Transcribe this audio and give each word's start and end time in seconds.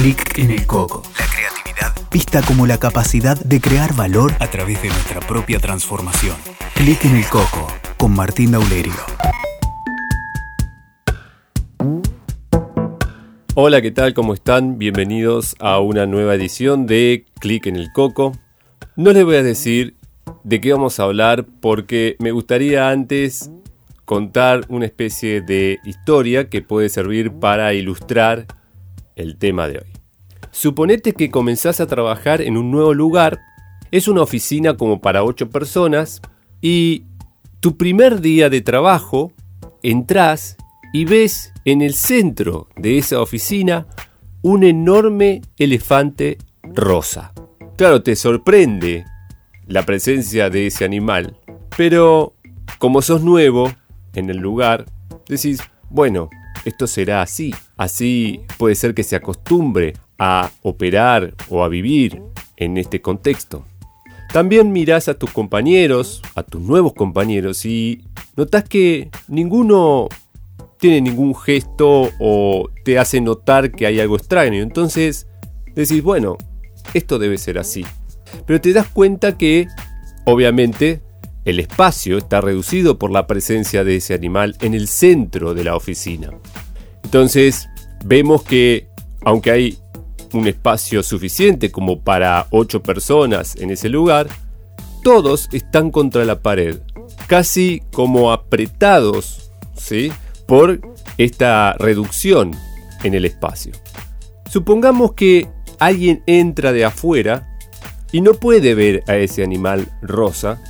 Clic 0.00 0.38
en 0.38 0.52
el 0.52 0.64
coco. 0.64 1.02
La 1.18 1.26
creatividad 1.26 1.92
vista 2.12 2.40
como 2.42 2.68
la 2.68 2.78
capacidad 2.78 3.36
de 3.36 3.60
crear 3.60 3.96
valor 3.96 4.32
a 4.38 4.46
través 4.48 4.80
de 4.80 4.90
nuestra 4.90 5.18
propia 5.18 5.58
transformación. 5.58 6.36
Clic 6.76 7.04
en 7.04 7.16
el 7.16 7.26
coco 7.26 7.66
con 7.96 8.14
Martín 8.14 8.52
Daulerio. 8.52 8.94
Hola, 13.56 13.82
¿qué 13.82 13.90
tal? 13.90 14.14
¿Cómo 14.14 14.34
están? 14.34 14.78
Bienvenidos 14.78 15.56
a 15.58 15.80
una 15.80 16.06
nueva 16.06 16.36
edición 16.36 16.86
de 16.86 17.24
Clic 17.40 17.66
en 17.66 17.74
el 17.74 17.90
Coco. 17.92 18.38
No 18.94 19.12
les 19.12 19.24
voy 19.24 19.34
a 19.34 19.42
decir 19.42 19.96
de 20.44 20.60
qué 20.60 20.72
vamos 20.72 21.00
a 21.00 21.02
hablar 21.02 21.44
porque 21.60 22.14
me 22.20 22.30
gustaría 22.30 22.90
antes 22.90 23.50
contar 24.04 24.60
una 24.68 24.86
especie 24.86 25.40
de 25.40 25.80
historia 25.84 26.48
que 26.48 26.62
puede 26.62 26.88
servir 26.88 27.32
para 27.32 27.74
ilustrar 27.74 28.46
el 29.18 29.36
tema 29.36 29.68
de 29.68 29.78
hoy. 29.78 29.92
Suponete 30.50 31.12
que 31.12 31.30
comenzás 31.30 31.80
a 31.80 31.86
trabajar 31.86 32.40
en 32.40 32.56
un 32.56 32.70
nuevo 32.70 32.94
lugar, 32.94 33.40
es 33.90 34.08
una 34.08 34.22
oficina 34.22 34.76
como 34.76 35.00
para 35.00 35.24
8 35.24 35.50
personas 35.50 36.22
y 36.62 37.04
tu 37.60 37.76
primer 37.76 38.20
día 38.20 38.48
de 38.48 38.60
trabajo 38.60 39.32
entras 39.82 40.56
y 40.92 41.04
ves 41.04 41.52
en 41.64 41.82
el 41.82 41.94
centro 41.94 42.68
de 42.76 42.98
esa 42.98 43.20
oficina 43.20 43.86
un 44.42 44.64
enorme 44.64 45.42
elefante 45.58 46.38
rosa. 46.62 47.32
Claro, 47.76 48.02
te 48.02 48.16
sorprende 48.16 49.04
la 49.66 49.84
presencia 49.84 50.50
de 50.50 50.68
ese 50.68 50.84
animal, 50.84 51.36
pero 51.76 52.34
como 52.78 53.02
sos 53.02 53.22
nuevo 53.22 53.70
en 54.14 54.30
el 54.30 54.38
lugar, 54.38 54.86
decís, 55.28 55.60
bueno, 55.90 56.30
esto 56.64 56.86
será 56.86 57.22
así. 57.22 57.54
Así 57.76 58.40
puede 58.56 58.74
ser 58.74 58.94
que 58.94 59.02
se 59.02 59.16
acostumbre 59.16 59.94
a 60.18 60.50
operar 60.62 61.34
o 61.48 61.62
a 61.62 61.68
vivir 61.68 62.22
en 62.56 62.76
este 62.76 63.00
contexto. 63.00 63.64
También 64.32 64.72
mirás 64.72 65.08
a 65.08 65.14
tus 65.14 65.30
compañeros, 65.30 66.22
a 66.34 66.42
tus 66.42 66.60
nuevos 66.60 66.92
compañeros 66.92 67.64
y 67.64 68.04
notas 68.36 68.64
que 68.64 69.10
ninguno 69.26 70.08
tiene 70.78 71.00
ningún 71.00 71.34
gesto 71.34 72.10
o 72.20 72.68
te 72.84 72.98
hace 72.98 73.20
notar 73.20 73.72
que 73.72 73.86
hay 73.86 74.00
algo 74.00 74.16
extraño. 74.16 74.62
Entonces 74.62 75.26
decís, 75.74 76.02
bueno, 76.02 76.36
esto 76.94 77.18
debe 77.18 77.38
ser 77.38 77.58
así. 77.58 77.84
Pero 78.46 78.60
te 78.60 78.72
das 78.72 78.88
cuenta 78.88 79.38
que, 79.38 79.66
obviamente, 80.24 81.00
el 81.44 81.60
espacio 81.60 82.18
está 82.18 82.40
reducido 82.40 82.98
por 82.98 83.10
la 83.10 83.26
presencia 83.26 83.84
de 83.84 83.96
ese 83.96 84.14
animal 84.14 84.56
en 84.60 84.74
el 84.74 84.88
centro 84.88 85.54
de 85.54 85.64
la 85.64 85.76
oficina. 85.76 86.30
Entonces, 87.04 87.68
vemos 88.04 88.42
que, 88.42 88.88
aunque 89.22 89.50
hay 89.50 89.78
un 90.32 90.46
espacio 90.46 91.02
suficiente 91.02 91.70
como 91.70 92.00
para 92.00 92.46
8 92.50 92.82
personas 92.82 93.56
en 93.56 93.70
ese 93.70 93.88
lugar, 93.88 94.28
todos 95.02 95.48
están 95.52 95.90
contra 95.90 96.24
la 96.24 96.40
pared, 96.40 96.80
casi 97.26 97.82
como 97.92 98.32
apretados 98.32 99.50
¿sí? 99.74 100.12
por 100.46 100.80
esta 101.16 101.74
reducción 101.78 102.52
en 103.04 103.14
el 103.14 103.24
espacio. 103.24 103.72
Supongamos 104.50 105.12
que 105.12 105.48
alguien 105.78 106.22
entra 106.26 106.72
de 106.72 106.84
afuera 106.84 107.48
y 108.12 108.20
no 108.20 108.34
puede 108.34 108.74
ver 108.74 109.04
a 109.06 109.16
ese 109.16 109.42
animal 109.42 109.88
rosa, 110.02 110.60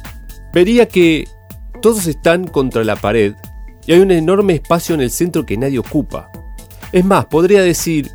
vería 0.52 0.86
que 0.86 1.26
todos 1.82 2.06
están 2.06 2.46
contra 2.46 2.84
la 2.84 2.96
pared 2.96 3.34
y 3.86 3.92
hay 3.92 4.00
un 4.00 4.10
enorme 4.10 4.54
espacio 4.54 4.94
en 4.94 5.00
el 5.00 5.10
centro 5.10 5.46
que 5.46 5.56
nadie 5.56 5.78
ocupa. 5.78 6.30
Es 6.92 7.04
más, 7.04 7.26
podría 7.26 7.62
decir, 7.62 8.10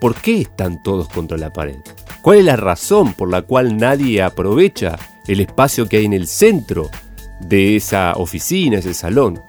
¿por 0.00 0.14
qué 0.14 0.42
están 0.42 0.82
todos 0.82 1.08
contra 1.08 1.36
la 1.36 1.52
pared? 1.52 1.76
¿Cuál 2.22 2.38
es 2.38 2.44
la 2.44 2.56
razón 2.56 3.14
por 3.14 3.30
la 3.30 3.42
cual 3.42 3.76
nadie 3.76 4.22
aprovecha 4.22 4.98
el 5.26 5.40
espacio 5.40 5.88
que 5.88 5.98
hay 5.98 6.04
en 6.04 6.12
el 6.12 6.26
centro 6.26 6.90
de 7.40 7.76
esa 7.76 8.14
oficina, 8.16 8.78
ese 8.78 8.94
salón? 8.94 9.40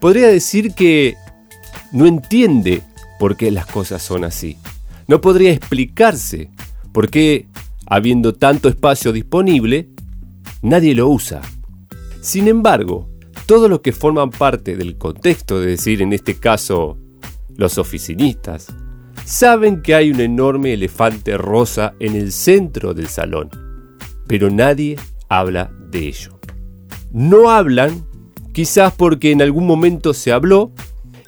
Podría 0.00 0.28
decir 0.28 0.74
que 0.74 1.16
no 1.92 2.06
entiende 2.06 2.82
por 3.18 3.36
qué 3.36 3.50
las 3.50 3.66
cosas 3.66 4.02
son 4.02 4.24
así. 4.24 4.58
No 5.08 5.20
podría 5.20 5.52
explicarse 5.52 6.50
por 6.92 7.10
qué, 7.10 7.46
habiendo 7.86 8.34
tanto 8.34 8.68
espacio 8.68 9.12
disponible, 9.12 9.88
nadie 10.62 10.94
lo 10.94 11.08
usa. 11.08 11.40
Sin 12.26 12.48
embargo, 12.48 13.08
todos 13.46 13.70
los 13.70 13.82
que 13.82 13.92
forman 13.92 14.30
parte 14.30 14.76
del 14.76 14.98
contexto, 14.98 15.60
es 15.60 15.66
decir, 15.66 16.02
en 16.02 16.12
este 16.12 16.34
caso, 16.34 16.98
los 17.56 17.78
oficinistas, 17.78 18.66
saben 19.24 19.80
que 19.80 19.94
hay 19.94 20.10
un 20.10 20.18
enorme 20.18 20.72
elefante 20.72 21.38
rosa 21.38 21.94
en 22.00 22.16
el 22.16 22.32
centro 22.32 22.94
del 22.94 23.06
salón, 23.06 23.48
pero 24.26 24.50
nadie 24.50 24.98
habla 25.28 25.70
de 25.92 26.08
ello. 26.08 26.40
No 27.12 27.48
hablan, 27.48 28.04
quizás 28.52 28.92
porque 28.94 29.30
en 29.30 29.40
algún 29.40 29.64
momento 29.64 30.12
se 30.12 30.32
habló 30.32 30.72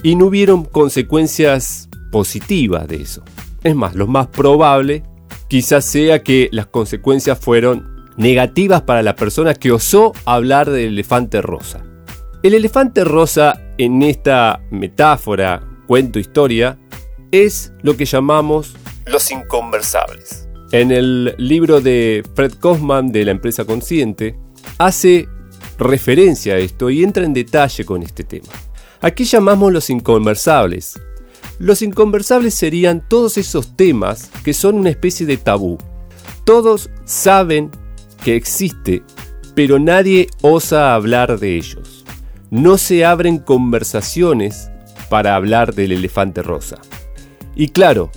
y 0.03 0.17
no 0.17 0.27
hubieron 0.27 0.65
consecuencias 0.65 1.89
positivas 2.11 2.89
de 2.89 3.03
eso. 3.03 3.23
Es 3.63 3.77
más, 3.77 3.95
lo 3.95 4.09
más 4.09 4.27
probable 4.27 5.05
quizás 5.47 5.85
sea 5.85 6.25
que 6.25 6.49
las 6.51 6.67
consecuencias 6.67 7.39
fueron 7.39 7.98
negativas 8.19 8.83
para 8.83 9.03
la 9.03 9.15
persona 9.15 9.55
que 9.55 9.73
osó 9.73 10.13
hablar 10.27 10.69
del 10.69 10.89
elefante 10.89 11.41
rosa. 11.41 11.85
El 12.43 12.55
elefante 12.55 13.05
rosa 13.05 13.63
en 13.79 14.03
esta 14.03 14.61
metáfora, 14.71 15.67
cuento, 15.87 16.19
historia, 16.19 16.79
es 17.31 17.73
lo 17.83 17.97
que 17.97 18.05
llamamos 18.05 18.75
los 19.07 19.31
inconversables. 19.31 20.49
En 20.73 20.91
el 20.91 21.35
libro 21.39 21.81
de 21.81 22.23
Fred 22.35 22.55
Kaufman 22.61 23.11
de 23.11 23.25
la 23.25 23.31
empresa 23.31 23.65
consciente, 23.65 24.37
hace 24.79 25.29
referencia 25.79 26.55
a 26.55 26.59
esto 26.59 26.91
y 26.91 27.05
entra 27.05 27.25
en 27.25 27.33
detalle 27.33 27.85
con 27.85 28.03
este 28.03 28.25
tema. 28.25 28.49
Aquí 29.01 29.25
llamamos 29.25 29.73
los 29.73 29.91
inconversables. 29.91 31.01
Los 31.61 31.83
inconversables 31.83 32.55
serían 32.55 33.09
todos 33.09 33.39
esos 33.39 33.77
temas 33.77 34.31
que 34.45 34.53
son 34.53 34.75
una 34.75 34.91
especie 34.91 35.25
de 35.25 35.37
tabú. 35.37 35.79
Todos 36.45 36.91
saben 37.05 37.71
existe, 38.37 39.03
pero 39.55 39.79
nadie 39.79 40.29
osa 40.43 40.95
hablar 40.95 41.39
de 41.39 41.57
ellos. 41.57 42.05
No 42.51 42.79
se 42.79 43.05
abren 43.05 43.39
conversaciones 43.39 44.71
para 45.09 45.35
hablar 45.35 45.75
del 45.75 45.93
elefante 45.93 46.43
rosa. 46.43 46.79
Y 47.55 47.69
claro, 47.69 48.11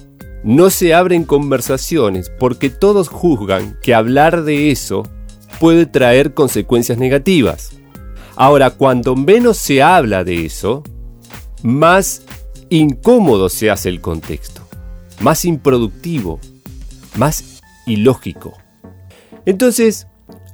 no 0.44 0.70
se 0.70 0.94
abren 0.94 1.24
conversaciones 1.24 2.32
porque 2.40 2.70
todos 2.70 3.10
juzgan 3.10 3.78
que 3.82 3.94
hablar 3.94 4.44
de 4.44 4.72
eso 4.72 5.04
puede 5.60 5.86
traer 5.86 6.34
consecuencias 6.34 6.98
negativas. 6.98 7.74
Ahora, 8.36 8.72
cuando 8.72 9.16
menos 9.16 9.58
se 9.58 9.84
habla 9.84 10.24
de 10.24 10.46
eso, 10.46 10.84
más 11.64 12.24
incómodo 12.70 13.50
se 13.50 13.70
hace 13.70 13.90
el 13.90 14.02
contexto, 14.02 14.62
más 15.20 15.46
improductivo, 15.46 16.40
más 17.16 17.62
ilógico. 17.86 18.61
Entonces, 19.46 20.08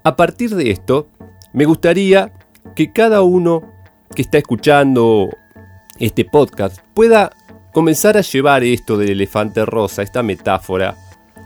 a 0.03 0.16
partir 0.16 0.56
de 0.56 0.72
esto, 0.72 1.08
me 1.53 1.66
gustaría 1.66 2.34
que 2.75 2.92
cada 2.92 3.22
uno 3.22 3.64
que 4.16 4.22
está 4.22 4.38
escuchando 4.38 5.30
este 6.00 6.25
podcast 6.25 6.80
pueda 6.94 7.31
comenzar 7.74 8.18
a 8.18 8.22
llevar 8.22 8.64
esto 8.64 8.97
del 8.97 9.09
elefante 9.12 9.66
rosa, 9.66 10.02
esta 10.02 10.24
metáfora, 10.24 10.96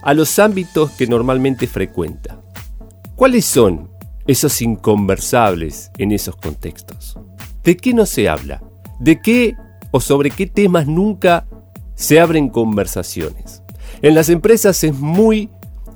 a 0.02 0.14
los 0.14 0.40
ámbitos 0.40 0.92
que 0.92 1.08
normalmente 1.08 1.68
frecuenta. 1.68 2.42
¿Cuáles 3.16 3.46
son 3.46 3.90
esos 4.28 4.62
inconversables 4.62 5.92
en 5.98 6.12
esos 6.12 6.36
contextos? 6.36 7.20
¿De 7.64 7.78
qué 7.78 7.94
no 7.94 8.06
se 8.06 8.30
habla? 8.30 8.64
¿De 9.00 9.22
qué 9.22 9.56
o 9.92 10.00
sobre 10.00 10.32
qué 10.32 10.48
temas 10.48 10.88
nunca 10.88 11.46
se 11.96 12.20
abren 12.20 12.50
conversaciones? 12.50 13.62
En 14.02 14.16
las 14.16 14.30
empresas 14.30 14.84
es 14.84 14.96
muy 14.98 15.50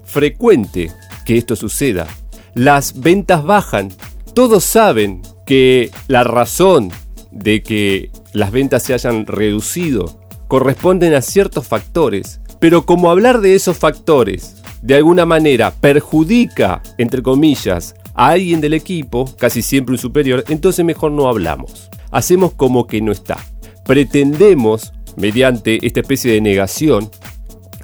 frecuente 0.04 0.92
que 1.26 1.38
esto 1.38 1.58
suceda. 1.58 2.08
Las 2.54 3.02
ventas 3.02 3.44
bajan. 3.44 3.92
Todos 4.34 4.64
saben 4.64 5.22
que 5.46 5.92
la 6.08 6.24
razón 6.24 6.92
de 7.32 7.62
que 7.62 8.12
las 8.32 8.52
ventas 8.52 8.84
se 8.84 8.94
hayan 8.94 9.26
reducido 9.26 10.20
corresponden 10.48 11.14
a 11.14 11.22
ciertos 11.22 11.68
factores, 11.68 12.40
pero 12.60 12.86
como 12.86 13.12
hablar 13.12 13.42
de 13.42 13.56
esos 13.56 13.78
factores 13.78 14.56
de 14.82 14.96
alguna 14.96 15.26
manera 15.26 15.72
perjudica, 15.72 16.82
entre 16.98 17.24
comillas, 17.24 17.96
a 18.14 18.30
alguien 18.30 18.62
del 18.62 18.74
equipo, 18.74 19.26
casi 19.38 19.62
siempre 19.62 19.94
un 19.94 20.00
superior, 20.00 20.46
entonces 20.48 20.86
mejor 20.86 21.12
no 21.12 21.28
hablamos. 21.28 21.90
Hacemos 22.12 22.54
como 22.54 22.88
que 22.88 23.02
no 23.02 23.12
está. 23.12 23.38
Pretendemos, 23.86 24.94
mediante 25.18 25.86
esta 25.86 26.02
especie 26.02 26.32
de 26.32 26.42
negación, 26.42 27.10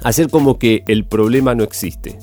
hacer 0.02 0.30
como 0.30 0.58
que 0.58 0.84
el 0.86 1.04
problema 1.04 1.54
no 1.54 1.64
existe 1.64 2.18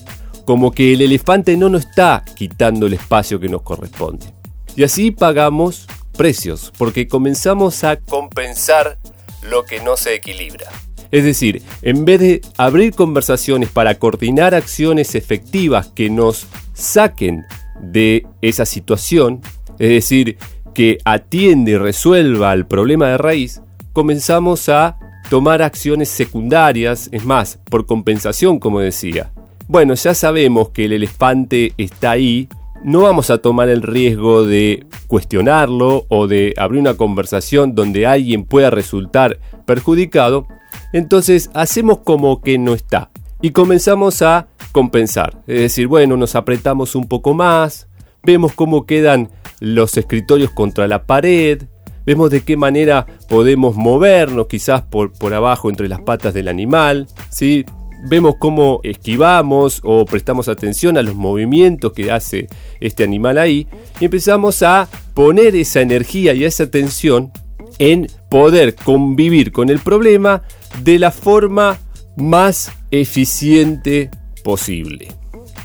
como 0.49 0.71
que 0.71 0.93
el 0.93 1.03
elefante 1.03 1.55
no 1.57 1.69
nos 1.69 1.85
está 1.85 2.25
quitando 2.33 2.87
el 2.87 2.93
espacio 2.93 3.39
que 3.39 3.47
nos 3.47 3.61
corresponde. 3.61 4.33
Y 4.75 4.81
así 4.83 5.11
pagamos 5.11 5.85
precios, 6.17 6.73
porque 6.75 7.07
comenzamos 7.07 7.83
a 7.83 7.97
compensar 7.97 8.97
lo 9.43 9.63
que 9.63 9.79
no 9.79 9.95
se 9.95 10.15
equilibra. 10.15 10.65
Es 11.11 11.23
decir, 11.23 11.61
en 11.83 12.03
vez 12.03 12.19
de 12.19 12.41
abrir 12.57 12.95
conversaciones 12.95 13.69
para 13.69 13.99
coordinar 13.99 14.55
acciones 14.55 15.13
efectivas 15.13 15.89
que 15.89 16.09
nos 16.09 16.47
saquen 16.73 17.43
de 17.79 18.25
esa 18.41 18.65
situación, 18.65 19.41
es 19.77 19.89
decir, 19.89 20.39
que 20.73 20.97
atiende 21.05 21.73
y 21.73 21.77
resuelva 21.77 22.53
el 22.53 22.65
problema 22.65 23.09
de 23.09 23.19
raíz, 23.19 23.61
comenzamos 23.93 24.67
a 24.67 24.97
tomar 25.29 25.61
acciones 25.61 26.09
secundarias, 26.09 27.07
es 27.11 27.23
más, 27.23 27.59
por 27.69 27.85
compensación, 27.85 28.57
como 28.57 28.79
decía. 28.79 29.31
Bueno, 29.69 29.93
ya 29.93 30.15
sabemos 30.15 30.69
que 30.69 30.85
el 30.85 30.93
elefante 30.93 31.73
está 31.77 32.09
ahí, 32.09 32.49
no 32.83 33.01
vamos 33.01 33.29
a 33.29 33.37
tomar 33.37 33.69
el 33.69 33.83
riesgo 33.83 34.43
de 34.43 34.87
cuestionarlo 35.05 36.07
o 36.09 36.25
de 36.25 36.55
abrir 36.57 36.81
una 36.81 36.95
conversación 36.95 37.75
donde 37.75 38.07
alguien 38.07 38.45
pueda 38.45 38.71
resultar 38.71 39.37
perjudicado, 39.67 40.47
entonces 40.91 41.51
hacemos 41.53 41.99
como 41.99 42.41
que 42.41 42.57
no 42.57 42.73
está 42.73 43.11
y 43.43 43.51
comenzamos 43.51 44.23
a 44.23 44.47
compensar. 44.71 45.43
Es 45.45 45.59
decir, 45.59 45.85
bueno, 45.85 46.17
nos 46.17 46.33
apretamos 46.33 46.95
un 46.95 47.07
poco 47.07 47.35
más, 47.35 47.87
vemos 48.23 48.53
cómo 48.53 48.87
quedan 48.87 49.29
los 49.59 49.95
escritorios 49.97 50.49
contra 50.49 50.87
la 50.87 51.03
pared, 51.03 51.61
vemos 52.07 52.31
de 52.31 52.41
qué 52.41 52.57
manera 52.57 53.05
podemos 53.29 53.75
movernos 53.75 54.47
quizás 54.47 54.81
por, 54.81 55.13
por 55.13 55.35
abajo 55.35 55.69
entre 55.69 55.87
las 55.87 56.01
patas 56.01 56.33
del 56.33 56.47
animal, 56.47 57.05
¿sí? 57.29 57.67
Vemos 58.07 58.35
cómo 58.39 58.79
esquivamos 58.83 59.81
o 59.83 60.05
prestamos 60.05 60.47
atención 60.47 60.97
a 60.97 61.01
los 61.01 61.15
movimientos 61.15 61.93
que 61.93 62.11
hace 62.11 62.47
este 62.79 63.03
animal 63.03 63.37
ahí 63.37 63.67
y 63.99 64.05
empezamos 64.05 64.63
a 64.63 64.87
poner 65.13 65.55
esa 65.55 65.81
energía 65.81 66.33
y 66.33 66.45
esa 66.45 66.63
atención 66.63 67.31
en 67.77 68.07
poder 68.29 68.75
convivir 68.75 69.51
con 69.51 69.69
el 69.69 69.79
problema 69.79 70.43
de 70.83 70.99
la 70.99 71.11
forma 71.11 71.77
más 72.15 72.71
eficiente 72.91 74.09
posible. 74.43 75.09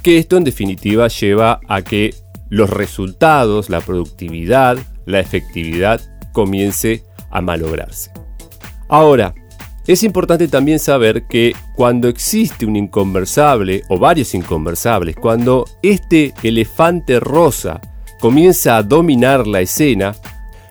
Que 0.02 0.19
esto 0.19 0.36
en 0.36 0.44
definitiva 0.44 1.08
lleva 1.08 1.60
a 1.69 1.82
que 1.82 2.14
los 2.50 2.70
resultados, 2.70 3.70
la 3.70 3.81
productividad, 3.81 4.78
la 5.06 5.20
efectividad 5.20 6.00
comience 6.32 7.02
a 7.31 7.40
malograrse. 7.40 8.10
Ahora, 8.88 9.34
es 9.86 10.02
importante 10.02 10.48
también 10.48 10.78
saber 10.78 11.25
que 11.25 11.54
cuando 11.75 12.08
existe 12.08 12.64
un 12.64 12.76
inconversable 12.76 13.82
o 13.88 13.98
varios 13.98 14.34
inconversables, 14.34 15.16
cuando 15.16 15.66
este 15.82 16.32
elefante 16.42 17.20
rosa 17.20 17.81
comienza 18.19 18.78
a 18.78 18.82
dominar 18.82 19.46
la 19.46 19.60
escena, 19.60 20.14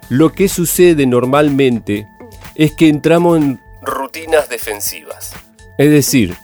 lo 0.09 0.31
que 0.31 0.47
sucede 0.47 1.05
normalmente 1.05 2.07
es 2.55 2.73
que 2.73 2.89
entramos 2.89 3.37
en 3.37 3.59
rutinas 3.81 4.49
defensivas. 4.49 5.33
Es 5.77 5.91
decir, 5.91 6.35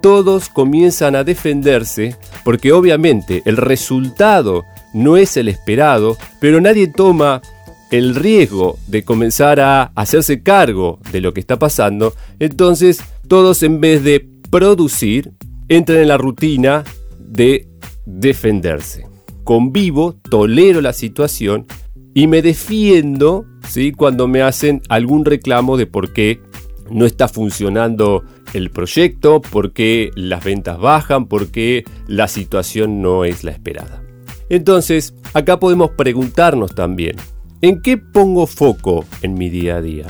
todos 0.00 0.48
comienzan 0.48 1.14
a 1.16 1.24
defenderse 1.24 2.16
porque 2.44 2.72
obviamente 2.72 3.42
el 3.44 3.56
resultado 3.56 4.66
no 4.92 5.16
es 5.16 5.36
el 5.36 5.48
esperado, 5.48 6.16
pero 6.40 6.60
nadie 6.60 6.88
toma 6.88 7.42
el 7.90 8.14
riesgo 8.14 8.78
de 8.86 9.04
comenzar 9.04 9.60
a 9.60 9.84
hacerse 9.94 10.42
cargo 10.42 10.98
de 11.12 11.20
lo 11.20 11.32
que 11.32 11.40
está 11.40 11.58
pasando, 11.58 12.14
entonces 12.38 13.02
todos 13.28 13.62
en 13.62 13.80
vez 13.80 14.02
de 14.02 14.28
producir, 14.50 15.32
entran 15.68 15.98
en 15.98 16.08
la 16.08 16.18
rutina 16.18 16.84
de 17.18 17.68
defenderse. 18.04 19.06
Convivo, 19.44 20.16
tolero 20.30 20.80
la 20.80 20.92
situación 20.92 21.66
y 22.14 22.26
me 22.26 22.42
defiendo 22.42 23.44
¿sí? 23.68 23.92
cuando 23.92 24.26
me 24.28 24.42
hacen 24.42 24.82
algún 24.88 25.24
reclamo 25.24 25.76
de 25.76 25.86
por 25.86 26.12
qué 26.12 26.40
no 26.90 27.04
está 27.04 27.28
funcionando 27.28 28.24
el 28.54 28.70
proyecto, 28.70 29.40
por 29.40 29.72
qué 29.72 30.10
las 30.14 30.44
ventas 30.44 30.78
bajan, 30.78 31.26
por 31.26 31.48
qué 31.48 31.84
la 32.06 32.28
situación 32.28 33.02
no 33.02 33.24
es 33.24 33.44
la 33.44 33.50
esperada. 33.50 34.02
Entonces, 34.48 35.14
acá 35.34 35.58
podemos 35.58 35.90
preguntarnos 35.90 36.74
también, 36.74 37.16
¿En 37.66 37.82
qué 37.82 37.98
pongo 37.98 38.46
foco 38.46 39.04
en 39.22 39.34
mi 39.34 39.50
día 39.50 39.78
a 39.78 39.80
día? 39.80 40.06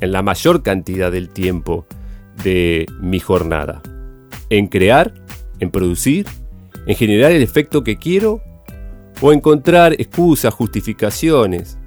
En 0.00 0.10
la 0.10 0.22
mayor 0.22 0.64
cantidad 0.64 1.12
del 1.12 1.28
tiempo 1.28 1.86
de 2.42 2.84
mi 3.00 3.20
jornada. 3.20 3.80
¿En 4.50 4.66
crear? 4.66 5.14
¿En 5.60 5.70
producir? 5.70 6.26
¿En 6.84 6.96
generar 6.96 7.30
el 7.30 7.42
efecto 7.42 7.84
que 7.84 7.96
quiero? 7.96 8.42
¿O 9.20 9.32
encontrar 9.32 9.92
excusas, 9.92 10.52
justificaciones 10.52 11.78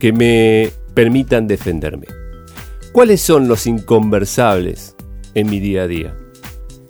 que 0.00 0.12
me 0.12 0.72
permitan 0.94 1.46
defenderme? 1.46 2.08
¿Cuáles 2.90 3.20
son 3.20 3.46
los 3.46 3.68
inconversables 3.68 4.96
en 5.34 5.48
mi 5.48 5.60
día 5.60 5.84
a 5.84 5.86
día? 5.86 6.16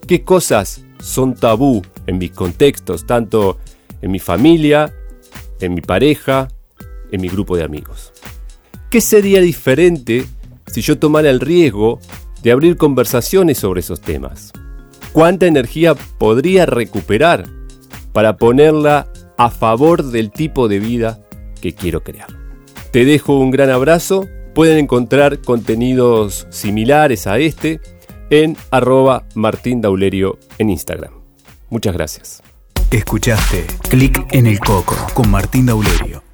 ¿Qué 0.09 0.25
cosas 0.25 0.83
son 0.99 1.35
tabú 1.35 1.83
en 2.07 2.17
mis 2.17 2.31
contextos, 2.31 3.05
tanto 3.05 3.59
en 4.01 4.13
mi 4.13 4.19
familia, 4.19 4.95
en 5.61 5.75
mi 5.75 5.83
pareja, 5.83 6.49
en 7.13 7.21
mi 7.21 7.29
grupo 7.29 7.57
de 7.57 7.65
amigos. 7.65 8.13
¿Qué 8.91 9.01
sería 9.01 9.41
diferente 9.41 10.27
si 10.67 10.81
yo 10.81 10.99
tomara 10.99 11.31
el 11.31 11.41
riesgo 11.41 12.01
de 12.43 12.53
abrir 12.53 12.77
conversaciones 12.77 13.59
sobre 13.59 13.81
esos 13.81 14.01
temas? 14.01 14.53
¿Cuánta 15.13 15.47
energía 15.47 15.95
podría 15.95 16.67
recuperar 16.67 17.49
para 18.13 18.37
ponerla 18.37 19.09
a 19.39 19.51
favor 19.51 20.05
del 20.05 20.31
tipo 20.31 20.69
de 20.69 20.79
vida 20.79 21.21
que 21.61 21.75
quiero 21.75 22.03
crear? 22.03 22.29
Te 22.93 23.05
dejo 23.05 23.39
un 23.39 23.51
gran 23.51 23.71
abrazo. 23.71 24.27
Pueden 24.55 24.79
encontrar 24.79 25.41
contenidos 25.41 26.47
similares 26.51 27.27
a 27.27 27.39
este 27.39 27.81
en 28.31 28.57
arroba 28.71 29.25
Martín 29.35 29.81
Daulerio 29.81 30.39
en 30.59 30.71
Instagram. 30.71 31.13
Muchas 31.69 31.95
gracias. 31.95 32.43
Escuchaste 32.91 33.67
Clic 33.91 34.27
en 34.33 34.47
el 34.47 34.61
Coco 34.61 34.97
con 35.15 35.31
Martín 35.31 35.67
Daulerio. 35.67 36.26